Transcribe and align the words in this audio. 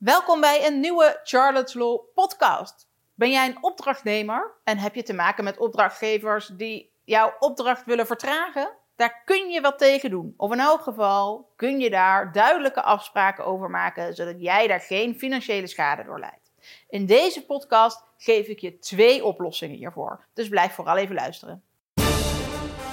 Welkom 0.00 0.40
bij 0.40 0.66
een 0.66 0.80
nieuwe 0.80 1.20
Charlotte's 1.22 1.74
Law 1.74 2.00
podcast. 2.14 2.88
Ben 3.14 3.30
jij 3.30 3.46
een 3.46 3.62
opdrachtnemer 3.62 4.52
en 4.64 4.78
heb 4.78 4.94
je 4.94 5.02
te 5.02 5.12
maken 5.12 5.44
met 5.44 5.58
opdrachtgevers 5.58 6.46
die 6.46 6.92
jouw 7.04 7.34
opdracht 7.38 7.84
willen 7.84 8.06
vertragen? 8.06 8.76
Daar 8.96 9.22
kun 9.24 9.50
je 9.50 9.60
wat 9.60 9.78
tegen 9.78 10.10
doen. 10.10 10.34
Of 10.36 10.52
in 10.52 10.60
elk 10.60 10.80
geval 10.80 11.52
kun 11.56 11.80
je 11.80 11.90
daar 11.90 12.32
duidelijke 12.32 12.82
afspraken 12.82 13.44
over 13.44 13.70
maken, 13.70 14.14
zodat 14.14 14.34
jij 14.38 14.66
daar 14.66 14.80
geen 14.80 15.18
financiële 15.18 15.66
schade 15.66 16.04
door 16.04 16.18
leidt. 16.18 16.52
In 16.88 17.06
deze 17.06 17.44
podcast 17.44 18.04
geef 18.16 18.46
ik 18.46 18.58
je 18.58 18.78
twee 18.78 19.24
oplossingen 19.24 19.76
hiervoor. 19.76 20.26
Dus 20.34 20.48
blijf 20.48 20.72
vooral 20.72 20.96
even 20.96 21.14
luisteren. 21.14 21.64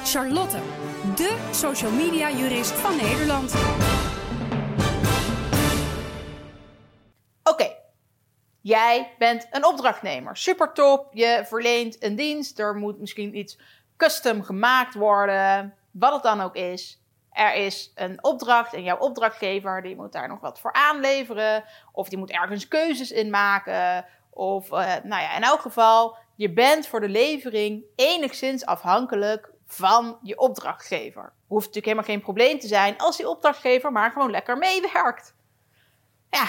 Charlotte, 0.03 0.57
de 1.15 1.49
social 1.51 1.91
media 1.91 2.29
jurist 2.31 2.71
van 2.71 2.95
Nederland. 2.95 3.53
Jij 8.67 9.13
bent 9.17 9.47
een 9.51 9.65
opdrachtnemer. 9.65 10.37
Super 10.37 10.73
top, 10.73 11.07
je 11.13 11.43
verleent 11.45 12.03
een 12.03 12.15
dienst, 12.15 12.59
er 12.59 12.75
moet 12.75 12.99
misschien 12.99 13.37
iets 13.37 13.59
custom 13.97 14.43
gemaakt 14.43 14.93
worden, 14.93 15.73
wat 15.91 16.13
het 16.13 16.23
dan 16.23 16.41
ook 16.41 16.55
is. 16.55 17.01
Er 17.31 17.53
is 17.53 17.91
een 17.95 18.23
opdracht 18.23 18.73
en 18.73 18.83
jouw 18.83 18.97
opdrachtgever 18.97 19.81
die 19.81 19.95
moet 19.95 20.11
daar 20.11 20.27
nog 20.27 20.39
wat 20.39 20.59
voor 20.59 20.73
aanleveren. 20.73 21.63
Of 21.91 22.09
die 22.09 22.17
moet 22.17 22.31
ergens 22.31 22.67
keuzes 22.67 23.11
in 23.11 23.29
maken. 23.29 24.05
Of 24.29 24.71
uh, 24.71 24.77
nou 25.03 25.21
ja, 25.21 25.35
in 25.35 25.43
elk 25.43 25.61
geval, 25.61 26.17
je 26.35 26.53
bent 26.53 26.87
voor 26.87 26.99
de 26.99 27.09
levering 27.09 27.83
enigszins 27.95 28.65
afhankelijk 28.65 29.51
van 29.67 30.17
je 30.21 30.37
opdrachtgever. 30.37 31.33
Hoeft 31.47 31.65
natuurlijk 31.65 31.85
helemaal 31.85 32.09
geen 32.09 32.21
probleem 32.21 32.59
te 32.59 32.67
zijn 32.67 32.97
als 32.97 33.17
die 33.17 33.29
opdrachtgever 33.29 33.91
maar 33.91 34.11
gewoon 34.11 34.31
lekker 34.31 34.57
meewerkt. 34.57 35.35
Ja, 36.29 36.47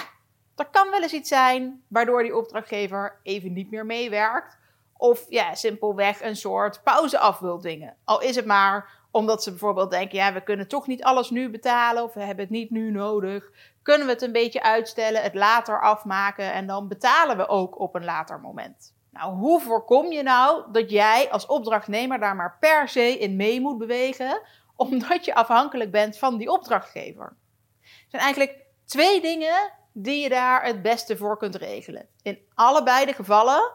er 0.61 0.69
kan 0.71 0.91
wel 0.91 1.03
eens 1.03 1.13
iets 1.13 1.29
zijn 1.29 1.83
waardoor 1.89 2.23
die 2.23 2.37
opdrachtgever 2.37 3.21
even 3.23 3.53
niet 3.53 3.71
meer 3.71 3.87
meewerkt. 3.87 4.59
Of 4.97 5.27
ja, 5.29 5.55
simpelweg 5.55 6.23
een 6.23 6.37
soort 6.37 6.83
pauze 6.83 7.19
af 7.19 7.39
wil 7.39 7.61
dingen. 7.61 7.97
Al 8.05 8.21
is 8.21 8.37
het 8.37 8.47
maar 8.47 8.99
omdat 9.11 9.43
ze 9.43 9.51
bijvoorbeeld 9.51 9.91
denken: 9.91 10.19
ja, 10.19 10.33
we 10.33 10.43
kunnen 10.43 10.69
toch 10.69 10.87
niet 10.87 11.03
alles 11.03 11.31
nu 11.31 11.51
betalen 11.51 12.03
of 12.03 12.15
we 12.15 12.21
hebben 12.21 12.45
het 12.45 12.55
niet 12.55 12.71
nu 12.71 12.91
nodig. 12.91 13.51
Kunnen 13.83 14.07
we 14.07 14.13
het 14.13 14.23
een 14.23 14.33
beetje 14.33 14.63
uitstellen, 14.63 15.23
het 15.23 15.35
later 15.35 15.83
afmaken 15.83 16.53
en 16.53 16.67
dan 16.67 16.89
betalen 16.89 17.37
we 17.37 17.49
ook 17.49 17.79
op 17.79 17.95
een 17.95 18.05
later 18.05 18.41
moment. 18.41 18.97
Nou, 19.11 19.35
hoe 19.35 19.61
voorkom 19.61 20.13
je 20.13 20.23
nou 20.23 20.73
dat 20.73 20.91
jij 20.91 21.31
als 21.31 21.47
opdrachtnemer 21.47 22.19
daar 22.19 22.37
maar 22.37 22.57
per 22.61 22.89
se 22.89 23.19
in 23.19 23.37
mee 23.37 23.61
moet 23.61 23.79
bewegen, 23.79 24.43
omdat 24.77 25.25
je 25.25 25.35
afhankelijk 25.35 25.91
bent 25.91 26.19
van 26.19 26.37
die 26.37 26.51
opdrachtgever? 26.51 27.37
Er 27.83 28.09
zijn 28.09 28.23
eigenlijk 28.23 28.67
twee 28.85 29.21
dingen 29.21 29.73
die 29.93 30.23
je 30.23 30.29
daar 30.29 30.65
het 30.65 30.83
beste 30.83 31.17
voor 31.17 31.39
kunt 31.39 31.55
regelen. 31.55 32.09
In 32.23 32.39
allebei 32.55 33.07
de 33.07 33.13
gevallen 33.13 33.73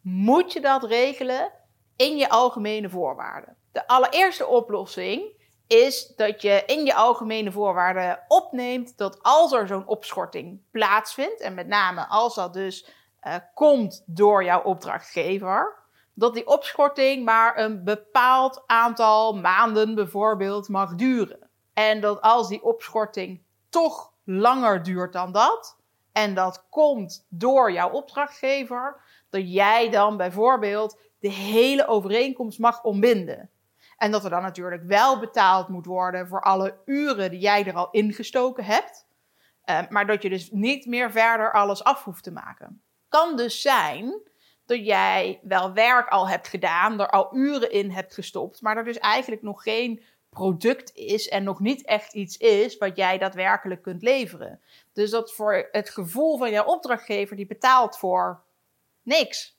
moet 0.00 0.52
je 0.52 0.60
dat 0.60 0.84
regelen 0.84 1.52
in 1.96 2.16
je 2.16 2.28
algemene 2.28 2.88
voorwaarden. 2.88 3.56
De 3.72 3.86
allereerste 3.86 4.46
oplossing 4.46 5.40
is 5.66 6.12
dat 6.16 6.42
je 6.42 6.62
in 6.66 6.84
je 6.84 6.94
algemene 6.94 7.52
voorwaarden 7.52 8.24
opneemt 8.28 8.96
dat 8.96 9.22
als 9.22 9.52
er 9.52 9.66
zo'n 9.66 9.86
opschorting 9.86 10.60
plaatsvindt, 10.70 11.40
en 11.40 11.54
met 11.54 11.66
name 11.66 12.06
als 12.08 12.34
dat 12.34 12.52
dus 12.52 12.86
uh, 13.22 13.34
komt 13.54 14.02
door 14.06 14.44
jouw 14.44 14.62
opdrachtgever, 14.62 15.82
dat 16.14 16.34
die 16.34 16.46
opschorting 16.46 17.24
maar 17.24 17.58
een 17.58 17.84
bepaald 17.84 18.62
aantal 18.66 19.36
maanden 19.36 19.94
bijvoorbeeld 19.94 20.68
mag 20.68 20.94
duren. 20.94 21.50
En 21.72 22.00
dat 22.00 22.20
als 22.20 22.48
die 22.48 22.62
opschorting 22.62 23.42
toch 23.68 24.11
langer 24.24 24.82
duurt 24.82 25.12
dan 25.12 25.32
dat, 25.32 25.76
en 26.12 26.34
dat 26.34 26.66
komt 26.70 27.26
door 27.28 27.72
jouw 27.72 27.90
opdrachtgever, 27.90 29.00
dat 29.30 29.52
jij 29.52 29.90
dan 29.90 30.16
bijvoorbeeld 30.16 31.00
de 31.18 31.30
hele 31.30 31.86
overeenkomst 31.86 32.58
mag 32.58 32.82
ontbinden. 32.82 33.50
En 33.96 34.10
dat 34.10 34.24
er 34.24 34.30
dan 34.30 34.42
natuurlijk 34.42 34.82
wel 34.82 35.18
betaald 35.18 35.68
moet 35.68 35.86
worden 35.86 36.28
voor 36.28 36.40
alle 36.40 36.76
uren 36.84 37.30
die 37.30 37.40
jij 37.40 37.66
er 37.66 37.74
al 37.74 37.90
ingestoken 37.90 38.64
hebt. 38.64 39.06
Uh, 39.64 39.80
maar 39.88 40.06
dat 40.06 40.22
je 40.22 40.28
dus 40.28 40.50
niet 40.50 40.86
meer 40.86 41.10
verder 41.10 41.52
alles 41.52 41.84
af 41.84 42.04
hoeft 42.04 42.24
te 42.24 42.32
maken. 42.32 42.82
Kan 43.08 43.36
dus 43.36 43.60
zijn 43.60 44.20
dat 44.66 44.86
jij 44.86 45.40
wel 45.42 45.72
werk 45.72 46.08
al 46.08 46.28
hebt 46.28 46.48
gedaan, 46.48 47.00
er 47.00 47.10
al 47.10 47.36
uren 47.36 47.70
in 47.70 47.90
hebt 47.90 48.14
gestopt, 48.14 48.60
maar 48.60 48.76
er 48.76 48.84
dus 48.84 48.98
eigenlijk 48.98 49.42
nog 49.42 49.62
geen 49.62 50.02
product 50.32 50.94
is 50.94 51.28
en 51.28 51.44
nog 51.44 51.60
niet 51.60 51.84
echt 51.84 52.14
iets 52.14 52.36
is 52.36 52.78
wat 52.78 52.96
jij 52.96 53.18
daadwerkelijk 53.18 53.82
kunt 53.82 54.02
leveren. 54.02 54.60
Dus 54.92 55.10
dat 55.10 55.32
voor 55.32 55.68
het 55.70 55.90
gevoel 55.90 56.38
van 56.38 56.50
jouw 56.50 56.64
opdrachtgever 56.64 57.36
die 57.36 57.46
betaalt 57.46 57.98
voor 57.98 58.42
niks. 59.02 59.56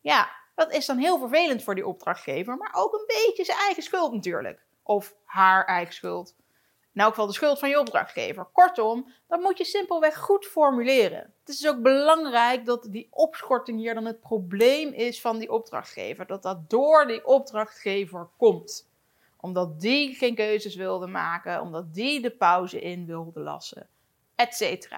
Ja, 0.00 0.30
dat 0.54 0.72
is 0.72 0.86
dan 0.86 0.98
heel 0.98 1.18
vervelend 1.18 1.62
voor 1.62 1.74
die 1.74 1.86
opdrachtgever, 1.86 2.56
maar 2.56 2.74
ook 2.74 2.92
een 2.92 3.06
beetje 3.06 3.44
zijn 3.44 3.58
eigen 3.58 3.82
schuld 3.82 4.12
natuurlijk. 4.12 4.62
Of 4.82 5.14
haar 5.24 5.64
eigen 5.64 5.94
schuld. 5.94 6.34
In 6.94 7.00
elk 7.00 7.10
geval 7.10 7.26
de 7.26 7.32
schuld 7.32 7.58
van 7.58 7.68
je 7.68 7.80
opdrachtgever. 7.80 8.44
Kortom, 8.52 9.12
dat 9.28 9.40
moet 9.40 9.58
je 9.58 9.64
simpelweg 9.64 10.18
goed 10.18 10.46
formuleren. 10.46 11.34
Het 11.40 11.48
is 11.48 11.68
ook 11.68 11.82
belangrijk 11.82 12.64
dat 12.64 12.86
die 12.90 13.08
opschorting 13.10 13.78
hier 13.78 13.94
dan 13.94 14.04
het 14.04 14.20
probleem 14.20 14.92
is 14.92 15.20
van 15.20 15.38
die 15.38 15.52
opdrachtgever. 15.52 16.26
Dat 16.26 16.42
dat 16.42 16.70
door 16.70 17.06
die 17.06 17.26
opdrachtgever 17.26 18.28
komt. 18.36 18.89
Omdat 19.40 19.80
die 19.80 20.14
geen 20.14 20.34
keuzes 20.34 20.74
wilde 20.74 21.06
maken, 21.06 21.60
omdat 21.60 21.94
die 21.94 22.20
de 22.20 22.30
pauze 22.30 22.80
in 22.80 23.06
wilde 23.06 23.40
lassen, 23.40 23.88
etc. 24.34 24.90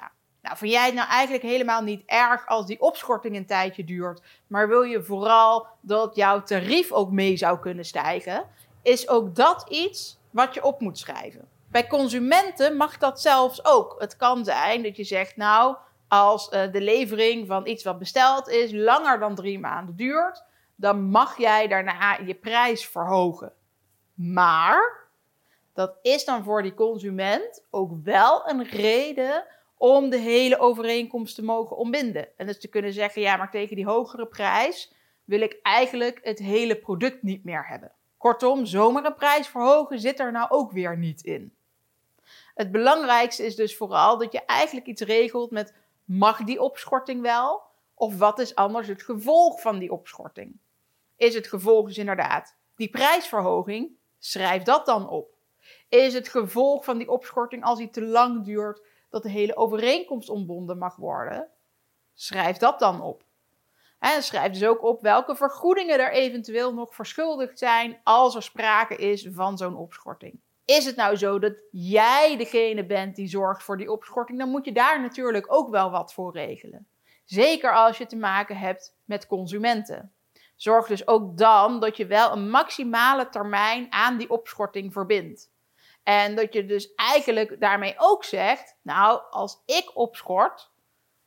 Nou, 0.43 0.57
vind 0.57 0.73
jij 0.73 0.85
het 0.85 0.95
nou 0.95 1.09
eigenlijk 1.09 1.45
helemaal 1.45 1.83
niet 1.83 2.03
erg 2.07 2.47
als 2.47 2.67
die 2.67 2.81
opschorting 2.81 3.37
een 3.37 3.47
tijdje 3.47 3.85
duurt, 3.85 4.23
maar 4.47 4.69
wil 4.69 4.83
je 4.83 5.03
vooral 5.03 5.67
dat 5.81 6.17
jouw 6.17 6.43
tarief 6.43 6.93
ook 6.93 7.11
mee 7.11 7.37
zou 7.37 7.59
kunnen 7.59 7.85
stijgen, 7.85 8.45
is 8.83 9.09
ook 9.09 9.35
dat 9.35 9.67
iets 9.69 10.19
wat 10.31 10.55
je 10.55 10.65
op 10.65 10.81
moet 10.81 10.99
schrijven. 10.99 11.49
Bij 11.71 11.87
consumenten 11.87 12.77
mag 12.77 12.99
dat 12.99 13.21
zelfs 13.21 13.65
ook. 13.65 13.95
Het 13.99 14.17
kan 14.17 14.45
zijn 14.45 14.83
dat 14.83 14.97
je 14.97 15.05
zegt, 15.05 15.37
nou, 15.37 15.77
als 16.09 16.53
uh, 16.53 16.73
de 16.73 16.81
levering 16.81 17.47
van 17.47 17.67
iets 17.67 17.85
wat 17.85 17.99
besteld 17.99 18.49
is 18.49 18.73
langer 18.73 19.19
dan 19.19 19.35
drie 19.35 19.59
maanden 19.59 19.97
duurt, 19.97 20.45
dan 20.77 21.03
mag 21.03 21.39
jij 21.39 21.69
daarna 21.69 22.19
je 22.27 22.35
prijs 22.35 22.87
verhogen. 22.87 23.53
Maar 24.23 25.09
dat 25.73 25.99
is 26.03 26.25
dan 26.25 26.45
voor 26.45 26.63
die 26.63 26.75
consument 26.75 27.65
ook 27.71 27.93
wel 28.03 28.49
een 28.49 28.65
reden 28.65 29.47
om 29.77 30.11
de 30.11 30.19
hele 30.19 30.59
overeenkomst 30.59 31.35
te 31.35 31.43
mogen 31.43 31.77
ontbinden. 31.77 32.29
En 32.37 32.47
dus 32.47 32.61
te 32.61 32.69
kunnen 32.69 32.93
zeggen, 32.93 33.23
ja, 33.23 33.37
maar 33.37 33.51
tegen 33.51 33.77
die 33.77 33.87
hogere 33.87 34.27
prijs 34.27 34.93
wil 35.25 35.41
ik 35.41 35.59
eigenlijk 35.63 36.21
het 36.23 36.39
hele 36.39 36.77
product 36.79 37.23
niet 37.23 37.45
meer 37.45 37.67
hebben. 37.67 37.93
Kortom, 38.17 38.67
zomaar 38.67 39.05
een 39.05 39.15
prijs 39.15 39.49
verhogen 39.49 40.01
zit 40.01 40.21
er 40.21 40.33
nou 40.33 40.51
ook 40.51 40.73
weer 40.73 40.99
niet 40.99 41.23
in. 41.23 41.55
Het 42.55 42.73
belangrijkste 42.73 43.45
is 43.45 43.57
dus 43.57 43.77
vooral 43.77 44.19
dat 44.19 44.33
je 44.33 44.45
eigenlijk 44.45 44.87
iets 44.87 45.03
regelt 45.03 45.51
met 45.51 45.75
mag 46.05 46.45
die 46.45 46.61
opschorting 46.61 47.21
wel? 47.21 47.63
Of 47.95 48.19
wat 48.19 48.39
is 48.39 48.55
anders 48.55 48.89
het 48.89 49.03
gevolg 49.03 49.61
van 49.61 49.79
die 49.79 49.93
opschorting? 49.93 50.59
Is 51.17 51.35
het 51.35 51.47
gevolg 51.47 51.87
dus 51.87 51.99
inderdaad 51.99 52.57
die 52.77 52.91
prijsverhoging? 52.91 54.01
Schrijf 54.25 54.63
dat 54.63 54.87
dan 54.87 55.09
op. 55.09 55.35
Is 55.89 56.15
het 56.15 56.29
gevolg 56.29 56.85
van 56.85 56.99
die 56.99 57.11
opschorting 57.11 57.65
als 57.65 57.79
die 57.79 57.91
te 57.91 58.03
lang 58.03 58.45
duurt 58.45 58.83
dat 59.11 59.23
de 59.23 59.31
hele 59.31 59.57
overeenkomst 59.57 60.29
ontbonden 60.29 60.79
mag 60.79 60.97
worden? 60.97 61.49
Schrijf 62.15 62.57
dat 62.57 62.79
dan 62.79 63.01
op. 63.01 63.25
En 63.99 64.23
schrijf 64.23 64.53
dus 64.53 64.65
ook 64.65 64.83
op 64.83 65.01
welke 65.01 65.37
vergoedingen 65.37 66.01
er 66.01 66.13
eventueel 66.13 66.75
nog 66.75 66.95
verschuldigd 66.95 67.59
zijn 67.59 68.01
als 68.05 68.35
er 68.35 68.43
sprake 68.43 68.97
is 68.97 69.29
van 69.33 69.59
zo'n 69.59 69.77
opschorting. 69.77 70.41
Is 70.65 70.85
het 70.85 70.97
nou 70.97 71.17
zo 71.17 71.39
dat 71.39 71.55
jij 71.71 72.37
degene 72.37 72.87
bent 72.87 73.17
die 73.17 73.29
zorgt 73.29 73.63
voor 73.63 73.77
die 73.77 73.93
opschorting, 73.93 74.39
dan 74.39 74.49
moet 74.49 74.65
je 74.65 74.73
daar 74.73 75.01
natuurlijk 75.01 75.53
ook 75.53 75.71
wel 75.71 75.91
wat 75.91 76.13
voor 76.13 76.33
regelen. 76.33 76.87
Zeker 77.25 77.75
als 77.75 77.99
je 77.99 78.07
te 78.07 78.17
maken 78.17 78.57
hebt 78.57 78.97
met 79.05 79.27
consumenten. 79.27 80.13
Zorg 80.63 80.87
dus 80.87 81.07
ook 81.07 81.39
dan 81.39 81.81
dat 81.81 81.97
je 81.97 82.07
wel 82.07 82.33
een 82.33 82.51
maximale 82.51 83.29
termijn 83.29 83.93
aan 83.93 84.17
die 84.17 84.31
opschorting 84.31 84.93
verbindt. 84.93 85.51
En 86.03 86.35
dat 86.35 86.53
je 86.53 86.67
dus 86.67 86.95
eigenlijk 86.95 87.61
daarmee 87.61 87.95
ook 87.97 88.25
zegt: 88.25 88.77
Nou, 88.83 89.21
als 89.31 89.63
ik 89.67 89.91
opschort, 89.95 90.71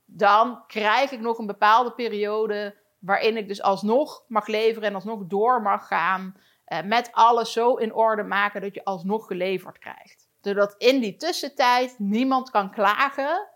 dan 0.06 0.64
krijg 0.68 1.12
ik 1.12 1.20
nog 1.20 1.38
een 1.38 1.46
bepaalde 1.46 1.92
periode 1.92 2.78
waarin 3.00 3.38
ik 3.38 3.48
dus 3.48 3.62
alsnog 3.62 4.24
mag 4.28 4.48
leveren 4.48 4.90
en 4.90 4.96
alsnog 4.96 5.26
door 5.26 5.62
mag 5.62 5.88
gaan. 5.88 6.38
Eh, 6.66 6.82
met 6.84 7.10
alles 7.12 7.52
zo 7.52 7.76
in 7.76 7.94
orde 7.94 8.24
maken 8.24 8.62
dat 8.62 8.74
je 8.74 8.84
alsnog 8.84 9.28
geleverd 9.28 9.78
krijgt. 9.78 10.28
Zodat 10.42 10.76
in 10.78 11.00
die 11.00 11.16
tussentijd 11.16 11.96
niemand 11.98 12.50
kan 12.50 12.72
klagen 12.72 13.48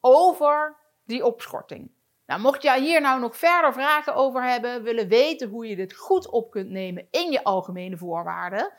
over 0.00 0.76
die 1.04 1.24
opschorting. 1.24 1.90
Nou, 2.30 2.42
mocht 2.42 2.62
jij 2.62 2.80
hier 2.80 3.00
nou 3.00 3.20
nog 3.20 3.36
verder 3.36 3.72
vragen 3.72 4.14
over 4.14 4.44
hebben, 4.44 4.82
willen 4.82 5.08
weten 5.08 5.48
hoe 5.48 5.66
je 5.66 5.76
dit 5.76 5.94
goed 5.94 6.28
op 6.28 6.50
kunt 6.50 6.70
nemen 6.70 7.06
in 7.10 7.30
je 7.30 7.44
algemene 7.44 7.96
voorwaarden, 7.96 8.72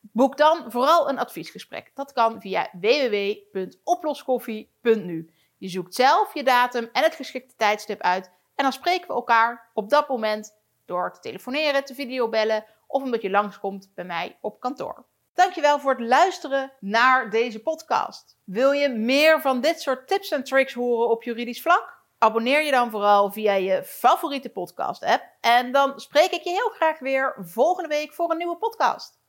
boek 0.00 0.36
dan 0.36 0.64
vooral 0.68 1.08
een 1.08 1.18
adviesgesprek. 1.18 1.90
Dat 1.94 2.12
kan 2.12 2.40
via 2.40 2.70
www.oploskoffie.nu. 2.80 5.30
Je 5.58 5.68
zoekt 5.68 5.94
zelf 5.94 6.34
je 6.34 6.44
datum 6.44 6.88
en 6.92 7.02
het 7.02 7.14
geschikte 7.14 7.54
tijdstip 7.56 8.00
uit 8.00 8.30
en 8.54 8.64
dan 8.64 8.72
spreken 8.72 9.08
we 9.08 9.14
elkaar 9.14 9.70
op 9.74 9.90
dat 9.90 10.08
moment 10.08 10.54
door 10.84 11.12
te 11.12 11.20
telefoneren, 11.20 11.84
te 11.84 11.94
videobellen 11.94 12.64
of 12.86 13.02
omdat 13.02 13.22
je 13.22 13.30
langskomt 13.30 13.90
bij 13.94 14.04
mij 14.04 14.38
op 14.40 14.60
kantoor. 14.60 15.04
Dankjewel 15.34 15.80
voor 15.80 15.92
het 15.92 16.08
luisteren 16.08 16.72
naar 16.80 17.30
deze 17.30 17.62
podcast. 17.62 18.36
Wil 18.44 18.72
je 18.72 18.88
meer 18.88 19.40
van 19.40 19.60
dit 19.60 19.80
soort 19.80 20.08
tips 20.08 20.30
en 20.30 20.44
tricks 20.44 20.74
horen 20.74 21.10
op 21.10 21.22
juridisch 21.22 21.62
vlak? 21.62 21.95
Abonneer 22.26 22.62
je 22.62 22.70
dan 22.70 22.90
vooral 22.90 23.30
via 23.30 23.52
je 23.52 23.84
favoriete 23.84 24.48
podcast 24.48 25.04
app. 25.04 25.24
En 25.40 25.72
dan 25.72 26.00
spreek 26.00 26.30
ik 26.30 26.42
je 26.42 26.50
heel 26.50 26.68
graag 26.68 26.98
weer 26.98 27.34
volgende 27.38 27.88
week 27.88 28.12
voor 28.12 28.30
een 28.30 28.36
nieuwe 28.36 28.56
podcast. 28.56 29.20